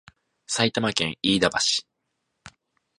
[0.47, 1.85] 埼玉県飯田橋